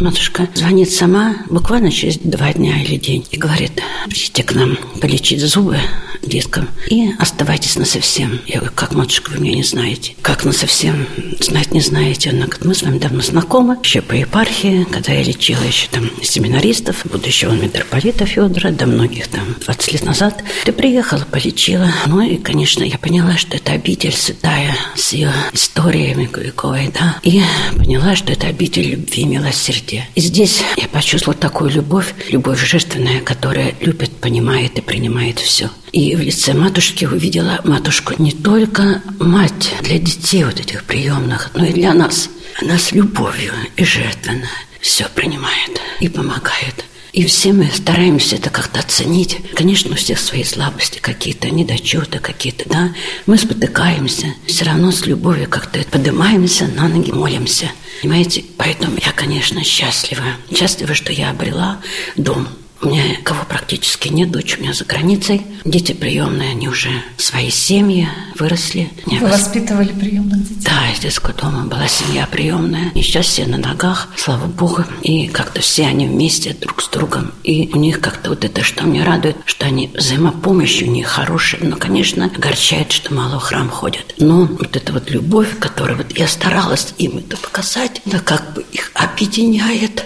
Матушка 0.01 0.49
звонит 0.55 0.91
сама 0.91 1.37
буквально 1.49 1.93
через 1.93 2.19
два 2.19 2.53
дня 2.53 2.83
или 2.83 2.97
день 2.97 3.25
и 3.31 3.37
говорит, 3.37 3.81
идите 4.09 4.43
к 4.43 4.53
нам 4.53 4.77
полечить 5.01 5.41
зубы 5.41 5.79
деткам 6.21 6.69
и 6.89 7.13
оставайтесь 7.19 7.77
на 7.77 7.85
совсем. 7.85 8.41
Я 8.47 8.57
говорю, 8.57 8.73
как, 8.75 8.95
матушка, 8.95 9.31
вы 9.31 9.39
меня 9.39 9.57
не 9.57 9.63
знаете? 9.63 10.17
Как 10.23 10.45
на 10.45 10.53
совсем? 10.53 11.07
Знать 11.39 11.71
не 11.73 11.81
знаете? 11.81 12.31
Она 12.31 12.47
говорит, 12.47 12.65
мы 12.65 12.75
с 12.75 12.83
вами 12.83 12.99
давно 12.99 13.21
знакомы, 13.21 13.79
еще 13.85 14.01
по 14.01 14.15
епархии, 14.15 14.85
когда 14.91 15.13
я 15.13 15.23
лечила 15.23 15.63
еще 15.63 15.87
там 15.91 16.11
семинаристов, 16.23 17.05
будущего 17.05 17.53
митрополита 17.53 18.27
Федора, 18.27 18.71
до 18.71 18.87
многих 18.87 19.29
там 19.29 19.55
20 19.65 19.93
лет 19.93 20.05
назад. 20.05 20.43
Ты 20.65 20.73
приехала, 20.73 21.25
полечила. 21.31 21.93
Ну 22.07 22.21
и, 22.21 22.37
конечно, 22.37 22.83
я 22.83 22.99
поняла, 22.99 23.37
что 23.37 23.57
это 23.57 23.73
обитель 23.73 24.15
святая 24.15 24.75
с 24.97 25.13
ее 25.13 25.31
историями 25.53 26.29
вековой, 26.35 26.91
да. 26.93 27.19
И 27.23 27.43
поняла, 27.77 28.17
что 28.17 28.33
это 28.33 28.49
обитель 28.49 28.91
любви 28.91 29.25
милосердия 29.25 29.84
милосердие. 29.85 30.09
И 30.15 30.21
здесь 30.21 30.63
я 30.77 30.89
почувствовала 30.89 31.39
такую 31.39 31.71
любовь, 31.71 32.15
любовь 32.31 32.65
жертвенная, 32.65 33.21
которая 33.21 33.75
любит, 33.81 34.11
понимает 34.17 34.79
и 34.79 34.81
принимает 34.81 35.39
все. 35.39 35.71
И 35.93 36.17
в 36.17 36.21
лице 36.21 36.55
матушки 36.55 37.05
увидела 37.05 37.61
матушку 37.65 38.15
не 38.19 38.33
только 38.33 39.03
мать 39.21 39.73
для 39.83 39.99
детей 39.99 40.45
вот 40.45 40.61
этих 40.61 40.85
приемных, 40.85 41.51
но 41.55 41.65
и 41.65 41.73
для 41.73 41.95
нас. 41.95 42.29
Она 42.61 42.79
с 42.79 42.93
любовью 42.93 43.53
и 43.77 43.85
жертвенно 43.85 44.49
все 44.81 45.07
принимает 45.15 45.81
и 46.01 46.09
помогает. 46.09 46.85
И 47.15 47.25
все 47.27 47.53
мы 47.53 47.71
стараемся 47.73 48.35
это 48.35 48.51
как-то 48.51 48.81
оценить. 48.81 49.39
Конечно, 49.55 49.93
у 49.93 49.95
всех 49.95 50.19
свои 50.19 50.43
слабости 50.43 50.99
какие-то, 50.99 51.49
недочеты 51.49 52.19
какие-то, 52.19 52.69
да. 52.69 52.93
Мы 53.27 53.39
спотыкаемся, 53.39 54.35
все 54.49 54.65
равно 54.65 54.91
с 54.91 55.07
любовью 55.07 55.49
как-то 55.49 55.79
поднимаемся 55.85 56.67
на 56.67 56.89
ноги, 56.89 57.13
молимся. 57.13 57.71
Понимаете? 58.03 58.45
Поэтому 58.57 58.97
я, 58.97 59.13
конечно, 59.13 59.63
счастлива. 59.63 60.25
Счастлива, 60.53 60.93
что 60.93 61.13
я 61.13 61.31
обрела 61.31 61.81
дом 62.17 62.49
у 62.85 62.91
меня 62.91 63.03
кого 63.23 63.45
практически 63.49 64.09
нет, 64.09 64.31
дочь 64.31 64.57
у 64.59 64.63
меня 64.63 64.75
за 64.75 64.85
границей. 64.85 65.43
Дети 65.65 65.93
приемные, 65.93 66.51
они 66.51 66.69
уже 66.69 66.91
свои 67.17 67.51
семьи 67.51 68.09
выросли. 68.39 68.91
Вы 69.07 69.19
вос... 69.19 69.33
воспитывали 69.33 69.89
приемных 69.89 70.47
детей? 70.47 70.65
Да, 70.65 70.93
из 70.93 71.01
детского 71.01 71.33
дома 71.33 71.65
была 71.65 71.89
семья 71.89 72.27
приемная. 72.31 72.91
И 72.95 73.03
сейчас 73.03 73.27
все 73.27 73.47
на 73.47 73.57
ногах, 73.57 74.09
слава 74.17 74.47
богу. 74.47 74.85
И 75.03 75.29
как-то 75.29 75.61
все 75.61 75.87
они 75.87 76.07
вместе 76.07 76.55
друг 76.55 76.83
с 76.83 76.89
другом. 76.89 77.33
И 77.43 77.71
у 77.73 77.79
них 77.79 78.01
как-то 78.01 78.31
вот 78.31 78.45
это, 78.45 78.63
что 78.63 78.85
мне 78.85 79.03
радует, 79.03 79.37
что 79.47 79.67
они 79.67 79.91
взаимопомощь 79.95 80.83
у 80.83 80.87
них 80.87 81.07
хорошая. 81.07 81.63
Но, 81.65 81.77
конечно, 81.77 82.27
огорчает, 82.27 82.93
что 82.93 83.15
мало 83.15 83.39
в 83.39 83.45
храм 83.45 83.71
ходят. 83.71 84.15
Но 84.19 84.45
вот 84.45 84.77
эта 84.77 84.93
вот 84.93 85.11
любовь, 85.11 85.59
которую 85.59 85.99
вот 85.99 86.17
я 86.19 86.29
старалась 86.29 86.95
им 86.99 87.19
это 87.19 87.37
показать, 87.37 88.03
да 88.05 88.19
как 88.19 88.53
бы 88.53 88.65
их 88.73 88.91
объединяет. 88.95 90.05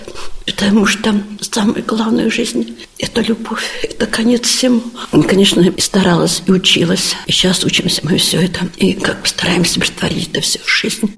Потому 0.48 0.86
что 0.86 1.14
самое 1.42 1.82
главное 1.82 2.30
в 2.30 2.32
жизни– 2.32 2.74
это 2.98 3.20
любовь, 3.20 3.68
это 3.82 4.06
конец 4.06 4.46
всему. 4.46 4.80
И, 5.12 5.20
конечно, 5.20 5.60
и 5.60 5.80
старалась, 5.80 6.42
и 6.46 6.50
училась. 6.50 7.16
И 7.26 7.32
сейчас 7.32 7.64
учимся 7.64 8.00
мы 8.02 8.16
все 8.16 8.40
это. 8.46 8.60
И 8.78 8.94
как 8.94 9.26
стараемся 9.26 9.78
притворить 9.78 10.30
это 10.30 10.40
все 10.40 10.58
в 10.60 10.68
жизнь. 10.68 11.14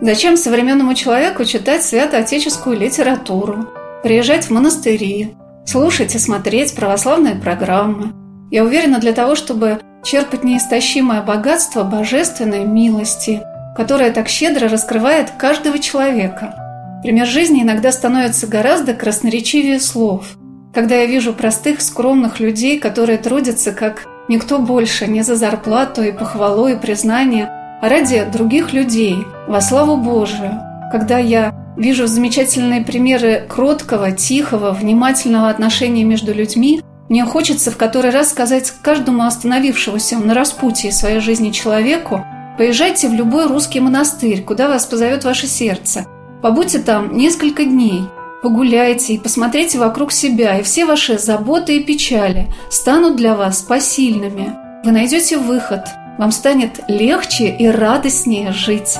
Зачем 0.00 0.38
современному 0.38 0.94
человеку 0.94 1.44
читать 1.44 1.84
святоотеческую 1.84 2.78
литературу, 2.78 3.68
приезжать 4.02 4.46
в 4.46 4.50
монастыри, 4.50 5.34
слушать 5.66 6.14
и 6.14 6.18
смотреть 6.18 6.74
православные 6.74 7.34
программы? 7.34 8.14
Я 8.50 8.64
уверена, 8.64 9.00
для 9.00 9.12
того, 9.12 9.34
чтобы 9.34 9.80
черпать 10.02 10.44
неистощимое 10.44 11.20
богатство 11.20 11.82
божественной 11.84 12.64
милости– 12.64 13.42
которая 13.78 14.10
так 14.10 14.28
щедро 14.28 14.68
раскрывает 14.68 15.30
каждого 15.38 15.78
человека. 15.78 16.56
Пример 17.04 17.28
жизни 17.28 17.62
иногда 17.62 17.92
становится 17.92 18.48
гораздо 18.48 18.92
красноречивее 18.92 19.78
слов. 19.78 20.36
Когда 20.74 20.96
я 20.96 21.06
вижу 21.06 21.32
простых, 21.32 21.80
скромных 21.80 22.40
людей, 22.40 22.80
которые 22.80 23.18
трудятся 23.18 23.70
как 23.70 24.04
никто 24.28 24.58
больше, 24.58 25.06
не 25.06 25.22
за 25.22 25.36
зарплату 25.36 26.02
и 26.02 26.10
похвалу 26.10 26.66
и 26.66 26.74
признание, 26.74 27.48
а 27.80 27.88
ради 27.88 28.24
других 28.24 28.72
людей, 28.72 29.18
во 29.46 29.60
славу 29.60 29.96
Божию. 29.96 30.60
Когда 30.90 31.18
я 31.18 31.54
вижу 31.76 32.08
замечательные 32.08 32.82
примеры 32.82 33.46
кроткого, 33.48 34.10
тихого, 34.10 34.72
внимательного 34.72 35.50
отношения 35.50 36.02
между 36.02 36.34
людьми, 36.34 36.82
мне 37.08 37.24
хочется 37.24 37.70
в 37.70 37.76
который 37.76 38.10
раз 38.10 38.30
сказать 38.30 38.72
каждому 38.82 39.22
остановившемуся 39.22 40.18
на 40.18 40.34
распутье 40.34 40.90
своей 40.90 41.20
жизни 41.20 41.50
человеку, 41.50 42.24
Поезжайте 42.58 43.08
в 43.08 43.14
любой 43.14 43.46
русский 43.46 43.78
монастырь, 43.78 44.42
куда 44.42 44.66
вас 44.66 44.84
позовет 44.84 45.22
ваше 45.22 45.46
сердце. 45.46 46.06
Побудьте 46.42 46.80
там 46.80 47.16
несколько 47.16 47.64
дней. 47.64 48.02
Погуляйте 48.42 49.14
и 49.14 49.18
посмотрите 49.18 49.78
вокруг 49.78 50.10
себя, 50.10 50.58
и 50.58 50.64
все 50.64 50.84
ваши 50.84 51.18
заботы 51.18 51.76
и 51.76 51.84
печали 51.84 52.52
станут 52.68 53.14
для 53.14 53.36
вас 53.36 53.62
посильными. 53.62 54.56
Вы 54.84 54.90
найдете 54.90 55.38
выход, 55.38 55.86
вам 56.18 56.32
станет 56.32 56.80
легче 56.88 57.48
и 57.48 57.68
радостнее 57.68 58.50
жить. 58.50 58.96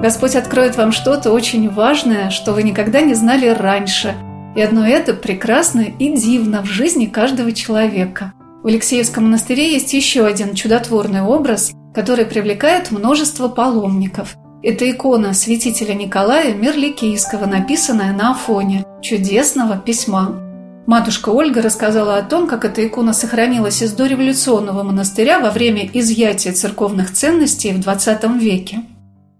Господь 0.00 0.34
откроет 0.34 0.78
вам 0.78 0.90
что-то 0.90 1.30
очень 1.30 1.68
важное, 1.68 2.30
что 2.30 2.54
вы 2.54 2.62
никогда 2.62 3.02
не 3.02 3.12
знали 3.12 3.48
раньше. 3.48 4.14
И 4.56 4.62
одно 4.62 4.86
это 4.86 5.12
прекрасно 5.12 5.82
и 5.82 6.16
дивно 6.16 6.62
в 6.62 6.66
жизни 6.66 7.04
каждого 7.04 7.52
человека. 7.52 8.32
В 8.62 8.66
Алексеевском 8.66 9.24
монастыре 9.24 9.70
есть 9.70 9.92
еще 9.92 10.24
один 10.24 10.54
чудотворный 10.54 11.20
образ– 11.20 11.72
который 11.94 12.26
привлекает 12.26 12.90
множество 12.90 13.48
паломников. 13.48 14.36
Это 14.62 14.90
икона 14.90 15.34
святителя 15.34 15.94
Николая 15.94 16.54
Мирликийского, 16.54 17.46
написанная 17.46 18.12
на 18.12 18.32
Афоне, 18.32 18.84
чудесного 19.02 19.76
письма. 19.78 20.40
Матушка 20.86 21.30
Ольга 21.30 21.62
рассказала 21.62 22.16
о 22.16 22.22
том, 22.22 22.46
как 22.46 22.64
эта 22.64 22.86
икона 22.86 23.12
сохранилась 23.12 23.80
из 23.82 23.92
дореволюционного 23.92 24.82
монастыря 24.82 25.40
во 25.40 25.50
время 25.50 25.88
изъятия 25.92 26.52
церковных 26.52 27.12
ценностей 27.12 27.72
в 27.72 27.78
XX 27.78 28.38
веке. 28.38 28.82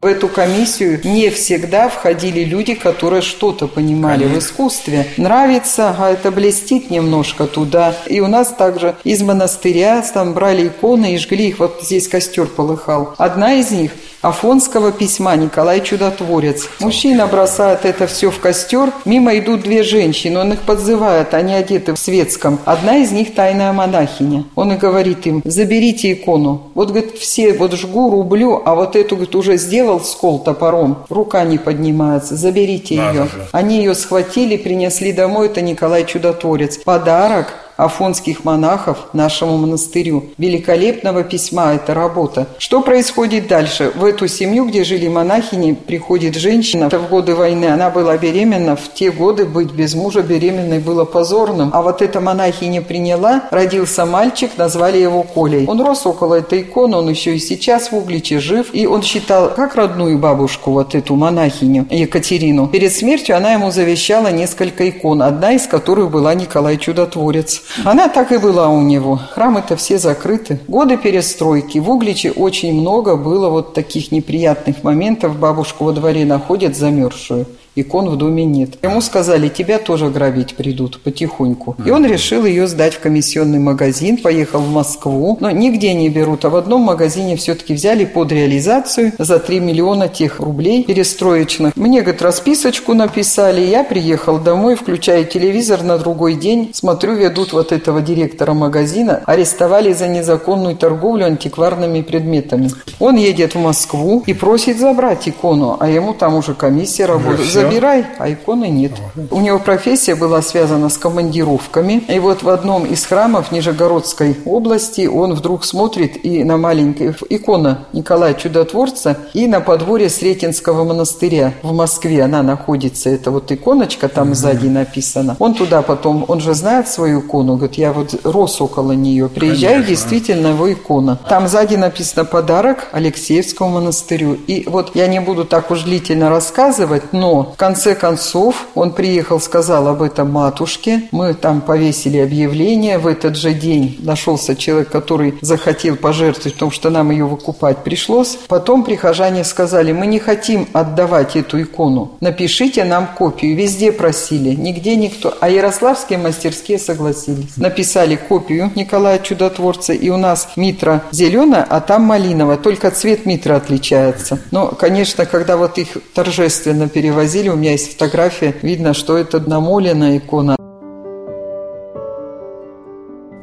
В 0.04 0.06
эту 0.06 0.28
комиссию 0.28 1.00
не 1.02 1.30
всегда 1.30 1.88
входили 1.88 2.44
люди, 2.44 2.74
которые 2.74 3.22
что-то 3.22 3.66
понимали 3.66 4.24
Конечно. 4.24 4.38
в 4.38 4.44
искусстве. 4.44 5.06
Нравится, 5.16 5.96
а 5.98 6.10
это 6.10 6.30
блестит 6.30 6.90
немножко 6.90 7.46
туда. 7.46 7.94
И 8.04 8.20
у 8.20 8.26
нас 8.26 8.48
также 8.48 8.96
из 9.04 9.22
монастыря 9.22 10.04
там 10.12 10.34
брали 10.34 10.68
иконы 10.68 11.14
и 11.14 11.16
жгли 11.16 11.48
их. 11.48 11.58
Вот 11.58 11.78
здесь 11.80 12.06
костер 12.06 12.44
полыхал. 12.48 13.14
Одна 13.16 13.54
из 13.54 13.70
них 13.70 13.92
Афонского 14.24 14.90
письма 14.90 15.36
Николай 15.36 15.82
Чудотворец. 15.82 16.66
Мужчина 16.80 17.26
бросает 17.26 17.84
это 17.84 18.06
все 18.06 18.30
в 18.30 18.40
костер. 18.40 18.90
Мимо 19.04 19.38
идут 19.38 19.60
две 19.60 19.82
женщины. 19.82 20.40
Он 20.40 20.54
их 20.54 20.60
подзывает. 20.60 21.34
Они 21.34 21.52
одеты 21.52 21.92
в 21.92 21.98
светском. 21.98 22.58
Одна 22.64 22.96
из 22.96 23.10
них 23.12 23.34
тайная 23.34 23.74
монахиня. 23.74 24.44
Он 24.54 24.72
и 24.72 24.76
говорит 24.76 25.26
им, 25.26 25.42
заберите 25.44 26.14
икону. 26.14 26.70
Вот, 26.74 26.88
говорит, 26.88 27.18
все 27.18 27.52
вот 27.52 27.74
жгу, 27.74 28.10
рублю, 28.10 28.62
а 28.64 28.74
вот 28.74 28.96
эту, 28.96 29.16
говорит, 29.16 29.34
уже 29.34 29.58
сделал 29.58 29.93
скол 30.00 30.40
топором. 30.42 31.04
Рука 31.08 31.44
не 31.44 31.58
поднимается. 31.58 32.36
Заберите 32.36 32.96
ее. 32.96 33.28
Они 33.52 33.78
ее 33.78 33.94
схватили, 33.94 34.56
принесли 34.56 35.12
домой. 35.12 35.46
Это 35.46 35.60
Николай 35.60 36.04
Чудотворец. 36.04 36.78
Подарок 36.78 37.63
афонских 37.76 38.44
монахов 38.44 39.08
нашему 39.12 39.56
монастырю. 39.56 40.24
Великолепного 40.38 41.22
письма 41.22 41.74
эта 41.74 41.94
работа. 41.94 42.46
Что 42.58 42.82
происходит 42.82 43.48
дальше? 43.48 43.92
В 43.94 44.04
эту 44.04 44.28
семью, 44.28 44.66
где 44.66 44.84
жили 44.84 45.08
монахини, 45.08 45.72
приходит 45.72 46.36
женщина. 46.36 46.88
В 46.88 47.08
годы 47.08 47.34
войны 47.34 47.66
она 47.66 47.90
была 47.90 48.16
беременна. 48.16 48.76
В 48.76 48.92
те 48.94 49.10
годы 49.10 49.44
быть 49.44 49.72
без 49.72 49.94
мужа 49.94 50.22
беременной 50.22 50.78
было 50.78 51.04
позорным. 51.04 51.70
А 51.72 51.82
вот 51.82 52.02
эта 52.02 52.20
монахиня 52.20 52.82
приняла, 52.82 53.44
родился 53.50 54.06
мальчик, 54.06 54.52
назвали 54.56 54.98
его 54.98 55.22
Колей. 55.22 55.66
Он 55.66 55.80
рос 55.80 56.06
около 56.06 56.36
этой 56.36 56.62
иконы, 56.62 56.96
он 56.96 57.08
еще 57.08 57.34
и 57.34 57.38
сейчас 57.38 57.90
в 57.90 57.96
Угличе 57.96 58.38
жив. 58.38 58.68
И 58.72 58.86
он 58.86 59.02
считал, 59.02 59.50
как 59.54 59.74
родную 59.74 60.18
бабушку, 60.18 60.70
вот 60.72 60.94
эту 60.94 61.16
монахиню 61.16 61.86
Екатерину. 61.90 62.68
Перед 62.68 62.92
смертью 62.92 63.36
она 63.36 63.52
ему 63.52 63.70
завещала 63.70 64.28
несколько 64.28 64.88
икон, 64.88 65.22
одна 65.22 65.52
из 65.52 65.66
которых 65.66 66.10
была 66.10 66.34
Николай 66.34 66.76
Чудотворец. 66.76 67.63
Она 67.84 68.08
так 68.08 68.32
и 68.32 68.38
была 68.38 68.68
у 68.68 68.82
него. 68.82 69.20
Храмы-то 69.32 69.76
все 69.76 69.98
закрыты. 69.98 70.60
Годы 70.68 70.96
перестройки. 70.96 71.78
В 71.78 71.90
Угличе 71.90 72.30
очень 72.30 72.72
много 72.78 73.16
было 73.16 73.48
вот 73.48 73.74
таких 73.74 74.12
неприятных 74.12 74.82
моментов. 74.82 75.36
Бабушку 75.38 75.84
во 75.84 75.92
дворе 75.92 76.24
находят 76.24 76.76
замерзшую 76.76 77.46
икон 77.76 78.08
в 78.08 78.16
доме 78.16 78.44
нет. 78.44 78.70
Ему 78.82 79.00
сказали, 79.00 79.48
тебя 79.48 79.78
тоже 79.78 80.08
грабить 80.08 80.54
придут 80.54 81.00
потихоньку. 81.00 81.76
И 81.84 81.90
он 81.90 82.06
решил 82.06 82.44
ее 82.44 82.66
сдать 82.66 82.94
в 82.94 83.00
комиссионный 83.00 83.58
магазин, 83.58 84.16
поехал 84.18 84.60
в 84.60 84.70
Москву, 84.70 85.36
но 85.40 85.50
нигде 85.50 85.94
не 85.94 86.08
берут, 86.08 86.44
а 86.44 86.50
в 86.50 86.56
одном 86.56 86.82
магазине 86.82 87.36
все-таки 87.36 87.74
взяли 87.74 88.04
под 88.04 88.32
реализацию 88.32 89.12
за 89.18 89.38
3 89.38 89.60
миллиона 89.60 90.08
тех 90.08 90.40
рублей 90.40 90.84
перестроечных. 90.84 91.76
Мне, 91.76 92.02
говорит, 92.02 92.22
расписочку 92.22 92.94
написали, 92.94 93.60
я 93.60 93.84
приехал 93.84 94.38
домой, 94.38 94.76
включаю 94.76 95.24
телевизор 95.24 95.82
на 95.82 95.98
другой 95.98 96.34
день, 96.34 96.70
смотрю, 96.72 97.14
ведут 97.14 97.52
вот 97.52 97.72
этого 97.72 98.00
директора 98.00 98.54
магазина, 98.54 99.22
арестовали 99.26 99.92
за 99.92 100.08
незаконную 100.08 100.76
торговлю 100.76 101.26
антикварными 101.26 102.02
предметами. 102.02 102.70
Он 102.98 103.16
едет 103.16 103.54
в 103.54 103.58
Москву 103.58 104.22
и 104.26 104.34
просит 104.34 104.78
забрать 104.78 105.28
икону, 105.28 105.76
а 105.80 105.88
ему 105.88 106.14
там 106.14 106.34
уже 106.34 106.54
комиссия 106.54 107.06
работает 107.06 107.48
забирай, 107.64 108.06
а 108.18 108.30
иконы 108.30 108.68
нет. 108.68 108.92
У 109.30 109.40
него 109.40 109.58
профессия 109.58 110.14
была 110.14 110.42
связана 110.42 110.88
с 110.88 110.98
командировками. 110.98 112.04
И 112.08 112.18
вот 112.18 112.42
в 112.42 112.48
одном 112.48 112.84
из 112.86 113.04
храмов 113.04 113.52
Нижегородской 113.52 114.36
области 114.44 115.06
он 115.06 115.34
вдруг 115.34 115.64
смотрит 115.64 116.24
и 116.24 116.44
на 116.44 116.56
маленькая 116.56 117.14
икона 117.28 117.86
Николая 117.92 118.34
Чудотворца, 118.34 119.16
и 119.32 119.46
на 119.46 119.60
подворье 119.60 120.08
Сретенского 120.08 120.84
монастыря 120.84 121.54
в 121.62 121.72
Москве 121.72 122.22
она 122.22 122.42
находится. 122.42 123.10
Это 123.10 123.30
вот 123.30 123.50
иконочка 123.50 124.08
там 124.08 124.28
угу. 124.28 124.34
сзади 124.34 124.68
написана. 124.68 125.36
Он 125.38 125.54
туда 125.54 125.82
потом, 125.82 126.24
он 126.28 126.40
же 126.40 126.54
знает 126.54 126.88
свою 126.88 127.20
икону, 127.20 127.56
говорит, 127.56 127.76
я 127.76 127.92
вот 127.92 128.14
рос 128.24 128.60
около 128.60 128.92
нее. 128.92 129.28
Приезжаю, 129.28 129.82
Конечно. 129.82 129.90
действительно, 129.90 130.46
его 130.48 130.72
икона. 130.72 131.18
Там 131.28 131.48
сзади 131.48 131.76
написано 131.76 132.24
подарок 132.24 132.88
Алексеевскому 132.92 133.70
монастырю. 133.70 134.34
И 134.46 134.64
вот 134.66 134.94
я 134.94 135.06
не 135.06 135.20
буду 135.20 135.44
так 135.44 135.70
уж 135.70 135.82
длительно 135.82 136.28
рассказывать, 136.28 137.12
но 137.12 137.53
в 137.54 137.56
конце 137.56 137.94
концов, 137.94 138.66
он 138.74 138.90
приехал, 138.90 139.38
сказал 139.38 139.86
об 139.86 140.02
этом 140.02 140.32
матушке. 140.32 141.02
Мы 141.12 141.34
там 141.34 141.60
повесили 141.60 142.18
объявление. 142.18 142.98
В 142.98 143.06
этот 143.06 143.36
же 143.36 143.54
день 143.54 143.96
нашелся 144.00 144.56
человек, 144.56 144.88
который 144.88 145.38
захотел 145.40 145.94
пожертвовать, 145.94 146.54
потому 146.54 146.72
что 146.72 146.90
нам 146.90 147.12
ее 147.12 147.26
выкупать 147.26 147.84
пришлось. 147.84 148.36
Потом 148.48 148.82
прихожане 148.82 149.44
сказали, 149.44 149.92
мы 149.92 150.08
не 150.08 150.18
хотим 150.18 150.66
отдавать 150.72 151.36
эту 151.36 151.62
икону. 151.62 152.16
Напишите 152.20 152.82
нам 152.82 153.06
копию. 153.06 153.56
Везде 153.56 153.92
просили, 153.92 154.56
нигде 154.56 154.96
никто. 154.96 155.32
А 155.40 155.48
ярославские 155.48 156.18
мастерские 156.18 156.80
согласились. 156.80 157.56
Написали 157.56 158.16
копию 158.16 158.72
Николая 158.74 159.20
Чудотворца. 159.20 159.92
И 159.92 160.10
у 160.10 160.16
нас 160.16 160.48
митра 160.56 161.04
зеленая, 161.12 161.64
а 161.70 161.80
там 161.80 162.02
малиновая. 162.02 162.56
Только 162.56 162.90
цвет 162.90 163.26
митра 163.26 163.54
отличается. 163.54 164.40
Но, 164.50 164.70
конечно, 164.70 165.24
когда 165.24 165.56
вот 165.56 165.78
их 165.78 165.90
торжественно 166.14 166.88
перевозили, 166.88 167.43
у 167.50 167.56
меня 167.56 167.72
есть 167.72 167.92
фотография, 167.92 168.54
видно, 168.62 168.94
что 168.94 169.16
это 169.16 169.40
намоленная 169.40 170.18
икона. 170.18 170.56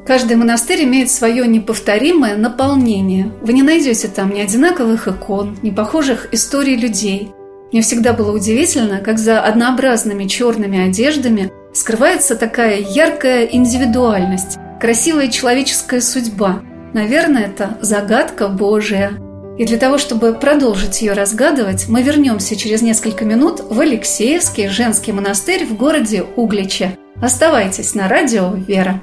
Каждый 0.05 0.35
монастырь 0.35 0.83
имеет 0.83 1.09
свое 1.09 1.47
неповторимое 1.47 2.35
наполнение. 2.35 3.31
Вы 3.41 3.53
не 3.53 3.63
найдете 3.63 4.07
там 4.07 4.33
ни 4.33 4.39
одинаковых 4.39 5.07
икон, 5.07 5.57
ни 5.61 5.69
похожих 5.69 6.33
историй 6.33 6.75
людей. 6.75 7.31
Мне 7.71 7.81
всегда 7.81 8.11
было 8.11 8.35
удивительно, 8.35 8.99
как 8.99 9.17
за 9.17 9.39
однообразными 9.39 10.25
черными 10.25 10.79
одеждами 10.89 11.51
скрывается 11.73 12.35
такая 12.35 12.79
яркая 12.79 13.45
индивидуальность, 13.45 14.57
красивая 14.81 15.29
человеческая 15.29 16.01
судьба. 16.01 16.61
Наверное, 16.93 17.43
это 17.43 17.77
загадка 17.81 18.49
Божия– 18.49 19.13
и 19.57 19.65
для 19.65 19.77
того, 19.77 19.97
чтобы 19.97 20.33
продолжить 20.33 21.01
ее 21.01 21.13
разгадывать, 21.13 21.87
мы 21.87 22.01
вернемся 22.01 22.55
через 22.55 22.81
несколько 22.81 23.25
минут 23.25 23.59
в 23.59 23.79
Алексеевский 23.79 24.67
женский 24.67 25.11
монастырь 25.11 25.65
в 25.65 25.75
городе 25.75 26.23
Угличе. 26.35 26.97
Оставайтесь 27.21 27.93
на 27.93 28.07
радио 28.07 28.53
«Вера». 28.53 29.01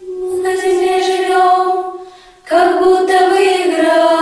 На 0.00 0.56
земле 0.56 1.02
живем, 1.02 2.00
как 2.44 2.82
будто 2.82 3.30
бы 3.30 3.36
играя. 3.36 4.21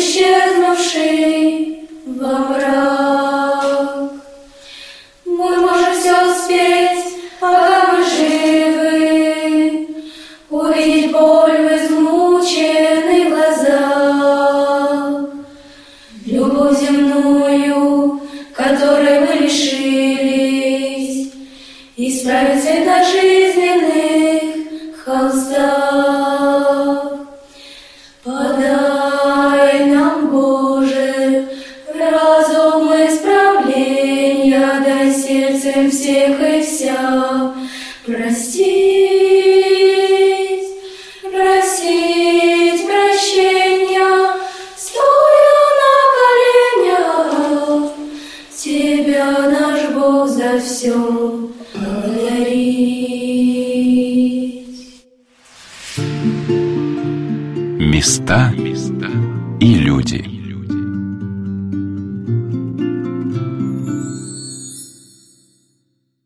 исчезнувший 0.00 1.88
во 2.06 2.32
мрак. 2.48 3.64
Мы 5.26 5.56
можем 5.58 5.92
все 5.94 6.14
успеть, 6.30 7.04
пока 7.38 7.92
мы 7.92 7.98
живы, 8.04 9.88
увидеть 10.48 11.12
боль 11.12 11.58
в 11.66 11.68
измученных 11.76 13.28
глазах, 13.28 14.96
любовь 16.24 16.80
земную, 16.80 18.20
которой 18.54 19.20
мы 19.20 19.32
лишились, 19.42 21.18
исправить 21.96 22.64
это 22.64 23.04
жизненных 23.04 24.42
холстах. 25.04 26.00
Подать 28.24 28.79